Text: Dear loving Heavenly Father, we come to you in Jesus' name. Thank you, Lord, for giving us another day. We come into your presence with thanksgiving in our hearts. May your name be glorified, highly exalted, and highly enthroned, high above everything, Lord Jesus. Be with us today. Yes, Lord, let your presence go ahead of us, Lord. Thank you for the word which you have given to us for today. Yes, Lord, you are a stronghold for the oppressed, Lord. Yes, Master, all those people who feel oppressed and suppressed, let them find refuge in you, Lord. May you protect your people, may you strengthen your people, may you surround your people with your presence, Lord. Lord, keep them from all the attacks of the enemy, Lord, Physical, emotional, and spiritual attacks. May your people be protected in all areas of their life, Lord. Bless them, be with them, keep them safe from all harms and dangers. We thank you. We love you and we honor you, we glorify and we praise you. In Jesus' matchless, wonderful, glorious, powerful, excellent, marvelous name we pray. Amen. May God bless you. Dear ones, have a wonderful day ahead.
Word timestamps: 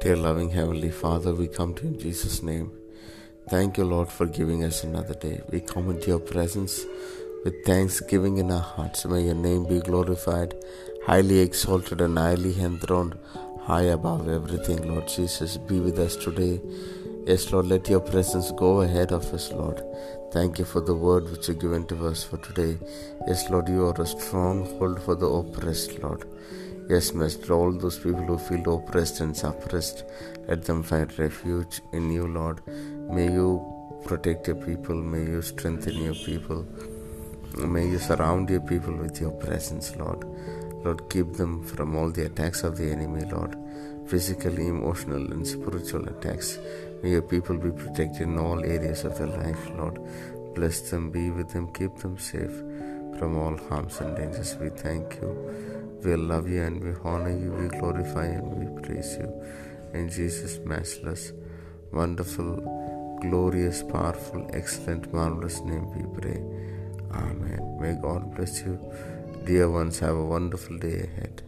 Dear 0.00 0.16
loving 0.16 0.48
Heavenly 0.48 0.90
Father, 0.90 1.34
we 1.34 1.46
come 1.46 1.74
to 1.74 1.82
you 1.82 1.88
in 1.90 1.98
Jesus' 1.98 2.42
name. 2.42 2.72
Thank 3.50 3.76
you, 3.76 3.84
Lord, 3.84 4.08
for 4.08 4.24
giving 4.24 4.64
us 4.64 4.82
another 4.82 5.12
day. 5.12 5.42
We 5.50 5.60
come 5.60 5.90
into 5.90 6.08
your 6.08 6.20
presence 6.20 6.86
with 7.44 7.62
thanksgiving 7.66 8.38
in 8.38 8.50
our 8.50 8.60
hearts. 8.60 9.04
May 9.04 9.24
your 9.24 9.34
name 9.34 9.66
be 9.66 9.80
glorified, 9.80 10.54
highly 11.04 11.40
exalted, 11.40 12.00
and 12.00 12.16
highly 12.16 12.58
enthroned, 12.58 13.18
high 13.60 13.90
above 13.98 14.26
everything, 14.26 14.88
Lord 14.88 15.06
Jesus. 15.06 15.58
Be 15.58 15.80
with 15.80 15.98
us 15.98 16.16
today. 16.16 16.62
Yes, 17.26 17.52
Lord, 17.52 17.66
let 17.66 17.86
your 17.90 18.00
presence 18.00 18.50
go 18.52 18.80
ahead 18.80 19.12
of 19.12 19.34
us, 19.34 19.52
Lord. 19.52 19.82
Thank 20.32 20.58
you 20.58 20.64
for 20.64 20.80
the 20.80 20.94
word 20.94 21.30
which 21.30 21.48
you 21.48 21.52
have 21.54 21.62
given 21.62 21.86
to 21.88 22.06
us 22.06 22.24
for 22.24 22.38
today. 22.38 22.78
Yes, 23.26 23.50
Lord, 23.50 23.68
you 23.68 23.84
are 23.84 24.00
a 24.00 24.06
stronghold 24.06 25.02
for 25.02 25.14
the 25.14 25.26
oppressed, 25.26 25.98
Lord. 25.98 26.24
Yes, 26.90 27.14
Master, 27.14 27.52
all 27.54 27.70
those 27.70 28.00
people 28.00 28.24
who 28.24 28.36
feel 28.36 28.74
oppressed 28.74 29.20
and 29.20 29.36
suppressed, 29.36 30.02
let 30.48 30.64
them 30.64 30.82
find 30.82 31.16
refuge 31.20 31.80
in 31.92 32.10
you, 32.10 32.26
Lord. 32.26 32.66
May 33.08 33.32
you 33.32 33.48
protect 34.04 34.48
your 34.48 34.56
people, 34.56 34.96
may 34.96 35.20
you 35.20 35.40
strengthen 35.40 35.94
your 36.02 36.16
people, 36.16 36.66
may 37.54 37.86
you 37.86 38.00
surround 38.00 38.50
your 38.50 38.62
people 38.62 38.96
with 38.96 39.20
your 39.20 39.30
presence, 39.30 39.94
Lord. 39.94 40.24
Lord, 40.84 41.08
keep 41.08 41.34
them 41.34 41.62
from 41.62 41.94
all 41.94 42.10
the 42.10 42.26
attacks 42.26 42.64
of 42.64 42.76
the 42.76 42.90
enemy, 42.90 43.24
Lord, 43.24 43.56
Physical, 44.08 44.58
emotional, 44.58 45.30
and 45.30 45.46
spiritual 45.46 46.08
attacks. 46.08 46.58
May 47.04 47.10
your 47.10 47.22
people 47.22 47.56
be 47.56 47.70
protected 47.70 48.22
in 48.22 48.36
all 48.36 48.64
areas 48.64 49.04
of 49.04 49.16
their 49.16 49.28
life, 49.28 49.70
Lord. 49.76 50.00
Bless 50.56 50.90
them, 50.90 51.12
be 51.12 51.30
with 51.30 51.50
them, 51.50 51.72
keep 51.72 51.94
them 51.98 52.18
safe 52.18 52.64
from 53.20 53.36
all 53.36 53.56
harms 53.68 54.00
and 54.00 54.16
dangers. 54.16 54.56
We 54.56 54.70
thank 54.70 55.16
you. 55.20 55.30
We 56.02 56.16
love 56.16 56.48
you 56.48 56.62
and 56.62 56.82
we 56.82 56.92
honor 57.04 57.36
you, 57.38 57.50
we 57.52 57.68
glorify 57.78 58.24
and 58.24 58.46
we 58.58 58.82
praise 58.82 59.18
you. 59.20 59.28
In 59.92 60.08
Jesus' 60.08 60.58
matchless, 60.64 61.32
wonderful, 61.92 63.18
glorious, 63.20 63.82
powerful, 63.82 64.48
excellent, 64.54 65.12
marvelous 65.12 65.60
name 65.60 65.86
we 65.94 66.02
pray. 66.18 66.40
Amen. 67.12 67.76
May 67.78 67.92
God 68.00 68.34
bless 68.34 68.62
you. 68.62 68.78
Dear 69.44 69.70
ones, 69.70 69.98
have 69.98 70.16
a 70.16 70.24
wonderful 70.24 70.78
day 70.78 71.00
ahead. 71.00 71.42